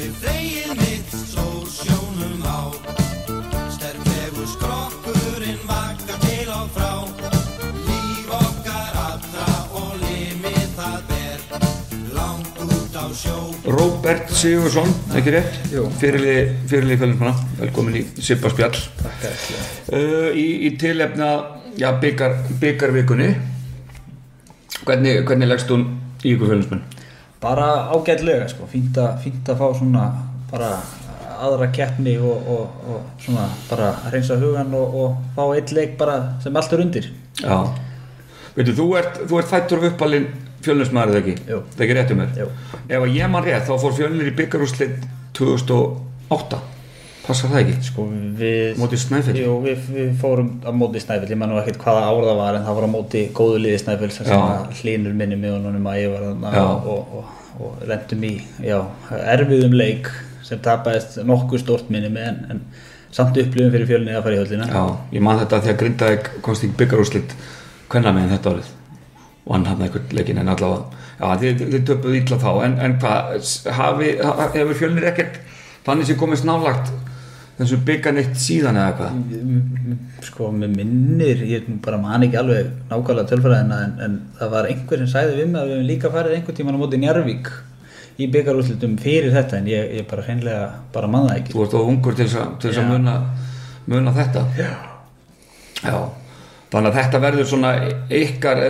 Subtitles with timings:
[0.00, 2.72] Við þegið mitt sól sjónum á.
[3.74, 6.92] Sterklegur skrokkurinn vakar til og frá.
[7.84, 11.42] Líf okkar allra og limið það ber
[12.16, 13.34] Langt út á sjó.
[13.68, 14.88] Róbert Sigursson,
[15.20, 15.58] ekki rétt?
[15.74, 15.84] Jú.
[16.00, 18.80] Fyrirlið, fjölinnsmanna, velkomin í Sippa spjall.
[19.02, 21.28] Takk uh, í, í tilefna
[21.76, 23.34] já, byggar, byggarvikunni
[24.80, 25.90] hvernig, hvernig leggst hún
[26.24, 26.99] í ykkur fjölinnsmenn?
[27.40, 30.08] Bara ágætlega sko, fínt að, fá svona
[30.50, 30.74] bara
[31.40, 36.18] aðra keppni og, og, og svona bara reynsa hugan og, og fá eitt leik bara
[36.44, 37.08] sem allt er undir.
[37.40, 37.56] Já,
[38.56, 40.28] veitu, þú ert, þú ert fættur af uppalinn
[40.64, 41.36] fjölnismæður eða ekki?
[41.48, 41.62] Jú.
[41.76, 42.34] Það ekki rétt um mér?
[42.42, 42.50] Jú.
[42.90, 46.60] Ef ég man rétt, þá fór fjölnir í byggarúslit 2008
[47.30, 47.74] Passar það ekki?
[47.86, 48.04] Sko
[48.40, 48.78] við...
[48.80, 49.34] Móti Snæfell?
[49.38, 52.56] Jú, við, við fórum á móti Snæfell, ég man nú ekkert hvaða ár það var
[52.58, 54.30] en það var á móti góðu liði Snæfell sem
[54.80, 58.32] hlínur minni með honum að ég var þarna og, og, og, og lendum í
[58.66, 58.78] já,
[59.34, 60.10] erfiðum leik
[60.46, 62.64] sem tapaðist nokkuð stort minni með en, en
[63.14, 64.66] samt upplifum fyrir fjölni að fara í höllina.
[64.70, 64.82] Já,
[65.14, 67.36] ég man þetta þegar Grindavík komst í byggarúslit
[67.90, 68.72] hvenna meginn þetta árið
[69.46, 72.98] og hann hafði einhvern leikin en allavega Já, þið, þið töpuðu illa þá en, en
[73.02, 73.40] hvað,
[74.54, 75.40] hefur fjölnir ekkert
[75.84, 76.88] þannig sem komist nálagt
[77.60, 79.96] þessu bygganitt síðan eða hvað?
[80.26, 85.02] sko með minnir ég bara man ekki alveg nákvæmlega tölfræðina en, en það var einhver
[85.02, 87.50] sem sæði við mig að við hefum líka farið einhvern tíman á móti Njarvík
[88.20, 91.54] í byggarúslitum fyrir þetta en ég, ég bara hreinlega bara man það ekki.
[91.56, 93.14] Þú ert of ungur til þess að, muna,
[93.88, 94.44] muna þetta.
[94.58, 94.70] Já.
[95.80, 95.96] Já.
[96.70, 97.70] Þannig að þetta verður svona
[98.14, 98.60] ykkar,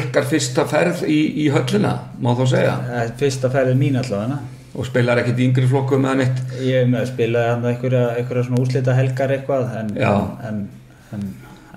[0.00, 2.72] ykkar fyrsta ferð í, í höllina, má þá segja.
[3.02, 4.40] Er fyrsta ferðið mín allavega
[4.72, 6.42] og spilar ekkert í yngri flokku með neitt?
[6.64, 9.92] Ég með að spila hann einhverja, einhverja svona úslita helgar eitthvað en,
[10.48, 10.62] en,
[11.12, 11.26] en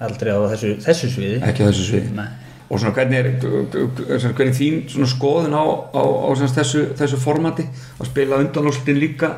[0.05, 1.41] aldrei á þessu, þessu sviði.
[1.43, 2.27] Ekki á þessu svið Nei.
[2.69, 7.67] og svona hvernig er hvernig er þín skoðun á, á, á þessu, þessu formati?
[7.99, 9.33] Að spila undanúrslutin líka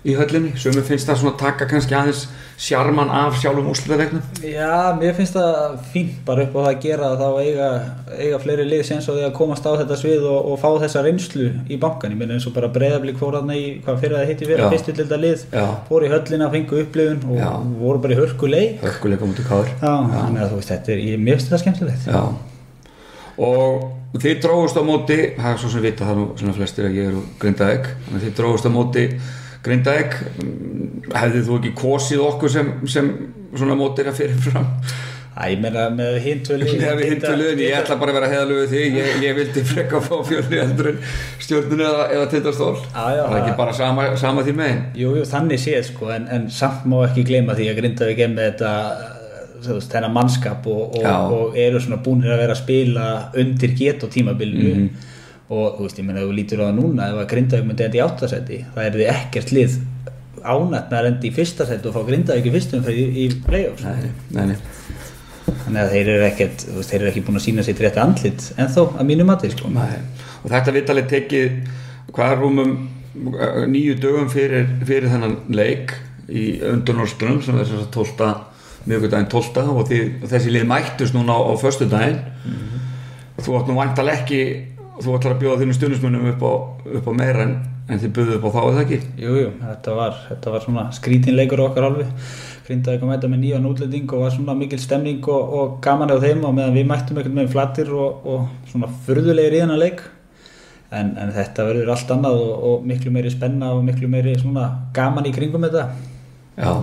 [0.00, 2.22] í höllinni, sem finnst það svona taka kannski aðeins
[2.60, 7.10] sjarman af sjálfum úrslutaveiknum Já, mér finnst það fínt bara upp á það að gera
[7.20, 7.68] þá eiga,
[8.16, 11.02] eiga fleiri lið sem svo því að komast á þetta svið og, og fá þessa
[11.04, 14.28] reynslu í bankan, ég meina eins og bara breyðablík fór hann í hvað fyrir það
[14.32, 14.68] hitti fyrir Já.
[14.74, 15.66] fyrstu þetta lið, Já.
[15.88, 17.50] fór í höllina fengu upplifun og Já.
[17.80, 18.72] voru bara í hörku leik.
[18.84, 22.04] Hörkuleika mútið káður Já, þannig að þú veist, þetta er, ég, mér finnst þetta skemmtilegt.
[22.08, 22.22] Já.
[23.40, 26.24] Og þið dróðust á móti það er svo sem vita það nú
[29.60, 30.18] ég Grindavík
[31.14, 33.10] hefðið þú ekki kosið okkur sem, sem
[33.54, 34.68] svona mótir að fyrir fram
[35.40, 38.64] Æ, ég meina með hintölu Nei, við hintu liðin, ég ætla bara að vera heiðalögu
[38.72, 40.98] því ég, ég vildi frekka að fá fjölni eldur en
[41.40, 42.72] stjórnunu eða, eða tindastól.
[42.92, 44.82] Það er ekki bara sama, sama því megin.
[45.00, 48.34] Jú, jú, þannig séð sko, en, en samt má ekki gleyma því að Grindavík er
[48.34, 48.74] með þetta
[49.94, 53.06] þennan mannskap og, og, og eru svona búinir að vera að spila
[53.40, 54.74] undir get og tímabilinu.
[54.74, 55.08] Mhm.
[55.50, 57.98] Og þú veist, ég meina, þú lítur á það núna ef að Grindavík myndi enda
[57.98, 59.72] í áttasetti það er þið ekkert lið
[60.40, 63.82] ánætt með að enda í fyrsta seti og fá Grindavík í fyrstum fyrir í, play-offs
[65.60, 67.98] þannig að þeir eru ekkert, þú veist, þeir eru ekki búin að sína sér rétt
[68.00, 69.66] andlit en þó, að mínu mati sko.
[69.74, 69.98] Nei.
[70.44, 71.46] og þetta vitalið tekið
[72.14, 72.72] hvað rúmum
[73.34, 75.96] uh, nýju dögum fyrir, fyrir þennan leik
[76.30, 78.28] í undurnórström sem er þess að tólta
[78.86, 79.98] miðugudaginn tólta og því,
[80.30, 81.54] þessi lið mættust núna á, á
[85.00, 86.42] og þú ekki ætlar að bjóða þínum stundismunum upp
[86.98, 87.52] upp á meira en,
[87.88, 88.98] en þið buðuð upp á þá eða ekki?
[89.22, 92.10] Jú, jú, þetta var, þetta var svona skrítinleikur okkar alveg.
[92.66, 96.20] Grindavík að mæta með nýjan útlending og var svona mikil stemning og, og gaman á
[96.20, 100.04] þeim og meðan við mættum ekkert með flattir og, og svona furðulegir í þennan leik.
[100.92, 104.68] En, en þetta verður allt annað og, og miklu meiri spenna og miklu meiri svona
[104.94, 105.88] gaman í kringum þetta.
[106.60, 106.74] Já.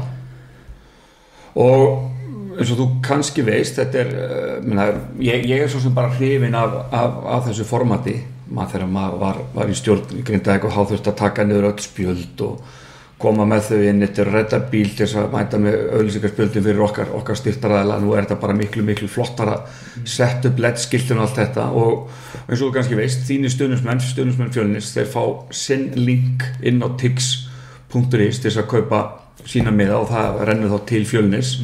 [1.54, 2.17] Og
[2.58, 4.88] eins og þú kannski veist þetta er, uh, minna,
[5.22, 8.18] ég, ég er svo sem bara hrifin af, af, af þessu formati.
[8.48, 11.72] Maður þegar maður var, var í stjórn í Grindavík og há þurfti að taka niður
[11.74, 12.76] öll spjöld og
[13.18, 17.12] koma með þau inn eftir redda bíl til þess að mæta með auðlýsingarspjöldin fyrir okkar,
[17.18, 19.58] okkar styrtaræðila nú er þetta bara miklu miklu flottara
[20.06, 21.66] sett upp leddskiltun og allt þetta.
[21.74, 26.84] Og eins og þú kannski veist, þínir stundismenn stundismenn fjölnis, þeir fá sinn link inn
[26.86, 29.02] á tix.is til þess að kaupa
[29.48, 31.56] sína miða og það rennur þá til fjölnis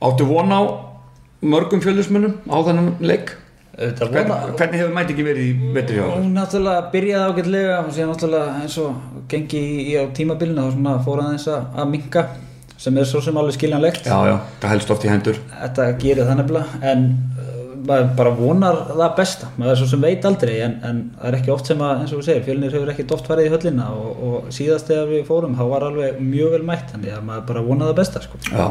[0.00, 0.60] áttu von á
[1.40, 3.34] mörgum fjölnismennum á þennan leik?
[3.80, 6.20] Hvern, hvernig hefur mæti ekki verið í vetri hjá okkur?
[6.20, 10.96] hún náttúrulega byrjaði ágætlega og síðan náttúrulega eins og gengi í, á tímabilinu þá svona
[11.06, 12.26] fór aðeins að, minka
[12.80, 14.08] sem er svo sem alveg skiljanlegt.
[14.08, 15.40] Já, já, það helst oft í hendur.
[15.52, 17.02] Þetta gerir það nefnilega en
[17.40, 19.50] uh, maður bara vonar það besta.
[19.56, 22.14] Maður er svo sem veit aldrei en, en það er ekki oft sem að, eins
[22.14, 25.28] og við segir, fjölnir hefur ekki oft farið í höllina og, og síðast þegar við
[25.28, 28.42] fórum þá var alveg mjög vel mætt að maður bara vonar það besta sko.
[28.50, 28.66] Já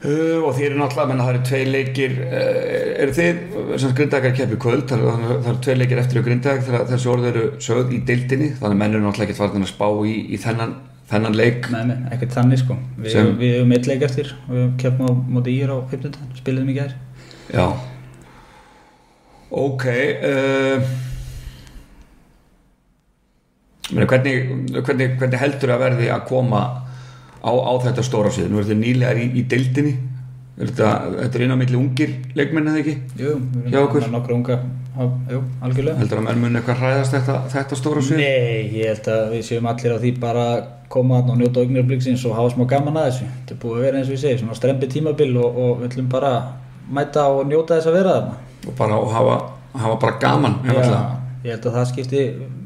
[0.00, 3.40] Uh, og þið eru náttúrulega, menna það eru tvei leikir uh, eru þið,
[3.82, 7.26] sem grindækar keppi kvöld, það eru, það eru tvei leikir eftir grindæk þegar þessi orð
[7.28, 10.40] eru sögð í deildinni þannig að menn eru náttúrulega ekki farin að spá í, í
[10.40, 10.72] þennan,
[11.12, 11.68] þennan leik.
[11.74, 12.78] Nei, nei, ekkert þannig sko.
[12.96, 16.18] Við, Sem- við hefum eitt leik eftir og við keppum á móti ír á 15.
[16.40, 16.96] spiliðum í gær.
[17.52, 17.66] Já.
[19.60, 20.90] Ok uh,
[23.90, 24.36] meni, hvernig,
[24.80, 26.60] hvernig, hvernig heldur að verði að koma
[27.40, 29.96] á, á þetta stóra síðan, er þetta nýlegar í, í deildinni.
[30.60, 33.30] Þetta, þetta er á milli ungir leikmenn eða ekki, Jú,
[33.64, 34.56] við með nokkra unga
[35.30, 35.96] Jú, algjörlega.
[36.00, 39.44] Heldur að menn mun eitthvað hræðast þetta, þetta stóra síðan Nei, ég held að við
[39.46, 40.60] séum allir á því bara að
[40.92, 43.28] koma og njóta augnirbliksins og hafa smá gaman að þessu.
[43.30, 45.88] Þetta er búið að vera eins og ég segi, svona strempi tímabil og, og við
[45.88, 46.32] ætlum bara
[46.90, 48.38] mæta og njóta þess að vera þarna.
[48.66, 49.36] Og bara og hafa,
[49.84, 51.04] hafa bara gaman einfaldlega.
[51.46, 52.24] ég held að það skipti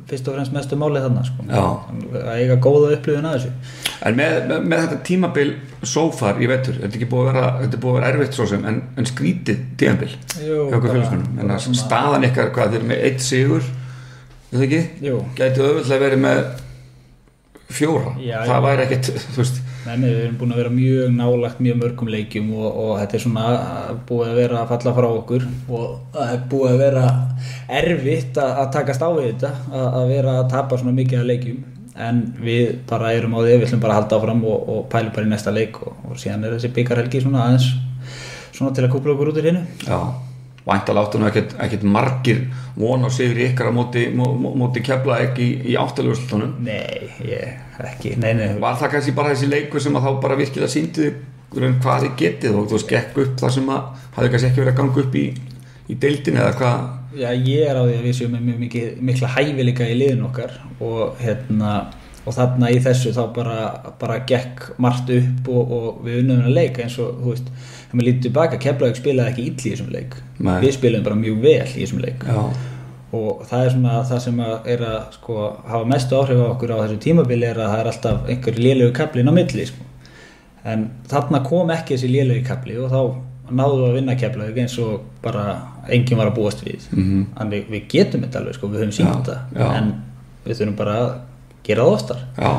[0.08, 1.46] fyrst og fremst mestu máli þarna sko.
[1.48, 5.46] Að eiga góða upplifun að þessu En með, með, með þetta tímabil
[5.86, 8.36] sófar í vetur, þetta er ekki búið að vera, þetta er búið að vera erfitt
[8.36, 12.90] svo sem, en, en skrítið tímabil hjá félagsmennum, en að staðan ykkar, hvað, þeir eru
[12.90, 13.70] með eitt sigur,
[14.50, 14.82] það ekki?
[15.06, 15.20] Jú.
[15.38, 16.42] Gæti auðvitað verið með
[17.74, 21.10] fjóra, Já, það væri ekkit, þú veist, Nei, nei, við erum búin að vera mjög
[21.12, 23.44] nálagt mjög mörgum leikjum og, og þetta er svona
[24.08, 25.84] búið að vera að falla frá okkur og
[26.14, 27.02] það er búið að vera
[27.82, 31.28] erfitt að, að takast á við þetta að, að vera að tapa svona mikið af
[31.28, 31.62] leikjum.
[31.94, 35.12] En við bara erum á því við ætlum bara að halda áfram og, og pælum
[35.14, 37.68] bara í næsta leik og, og síðan er þessi byggarhelgi svona aðeins
[38.54, 39.66] svona til að kúpla okkur út úr hinnu.
[39.84, 40.00] Já,
[40.64, 42.38] væntalega áttu nú ekkit, ekkit margir
[42.76, 46.54] von á sigur ykkar á móti, mó, mó- móti kefla ekki í, áttaljóðslutunum.
[46.64, 50.38] Nei, ég, ekki, nei, nei Var það kannski bara þessi leikur sem að þá bara
[50.40, 51.10] virkilega síndi
[51.54, 53.82] hvað þið getið og þú gekk upp það sem að
[54.16, 55.24] hafði kannski ekki verið að ganga upp í,
[55.92, 59.28] í deildin eða hvað Já, ég er á því að við séum með mjög mikla
[59.36, 61.74] hæfileika í liðin okkar og hérna
[62.26, 63.56] og þarna í þessu þá bara,
[64.00, 67.98] bara gekk margt upp og, og við unnum að leika eins og, þú veist, þegar
[67.98, 70.54] maður lítið tilbaka Keflavík spilaði ekki illa í þessum leik Nei.
[70.64, 72.38] við spilaðum bara mjög vel í þessum leik Já,
[73.14, 75.36] og það er svona það sem að er að sko,
[75.68, 78.94] hafa mestu áhrif á okkur á þessu tímabili er að það er alltaf einhver lélegu
[78.96, 79.84] kaplin á milli sko.
[80.64, 83.00] en þarna kom ekki þessi lélegu kapli og þá
[83.54, 85.44] náðum við að vinna Keflavík eins og bara
[85.92, 87.26] enginn var að búast við Mhm.
[87.36, 89.90] þannig við getum þetta alveg sko, við höfum sínt það en
[90.46, 91.10] við þurfum bara að
[91.66, 92.22] gera það oftar.
[92.38, 92.52] Já.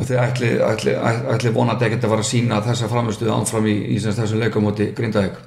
[0.00, 0.92] Og þið ætli, ætli,
[1.34, 4.90] ætli vonandi ekkert að fara að sína þessa framistuðu ánfram í, í sem þessum leikamóti
[4.96, 5.40] Grindavík?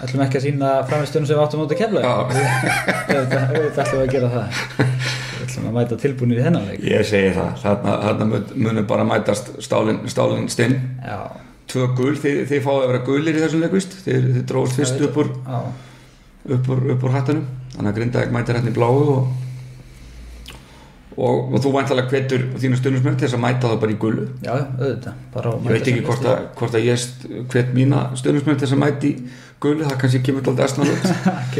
[0.00, 2.06] Ætlum ekki að sína framistunum sem við áttum út að Keflavík?
[2.08, 2.14] Já.
[3.10, 4.64] auðvitað auðvitað ætlum við að gera það.
[4.80, 6.80] Við ætlum að mæta tilbúinir í þennan leik.
[6.88, 10.76] Ég segi það, þarna, þarna mun- munum bara mætast stálin, stálin stinn.
[11.04, 11.20] Já,
[11.70, 15.02] Tvö gul, þið, þið fáið að vera gulir í þessum leikvist Þið, þið dróðust fyrst
[15.06, 15.58] upp úr, já,
[16.56, 17.44] upp úr, upp úr hattanum
[17.76, 19.28] Þannig að Grindavík mætir hérna í bláu og,
[21.20, 24.26] og, og þú væntalega hvetur þínu stundismenn til þess að mæta það bara í gulu?
[24.44, 25.14] Já, auðvitað
[25.66, 27.06] Ég veit ekki hvort að, hvort að ég
[27.52, 29.30] hvet mína stundismenn til þess að mæti í
[29.60, 30.78] gulu Það kannski kemur alltaf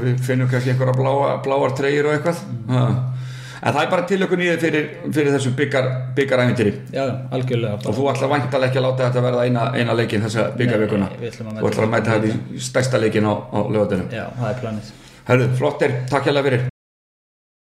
[0.00, 2.42] að við finnum kannski einhverja bláa, bláar treyjur og eitthvað.
[2.66, 2.98] Mm.
[3.58, 4.84] En það er bara tilökun í þið fyrir,
[5.16, 5.88] fyrir þessum byggar,
[7.34, 10.46] algjörlega Og þú ætlar væntalega ekki að láta þetta verða eina, eina leikin þessa
[11.08, 11.18] að
[11.58, 14.96] Þú ætlar að mæta þetta í stærsta leikin á, á lögadunum já, það er planið.
[15.28, 16.68] Herðu, flott er, takk hérlega fyrir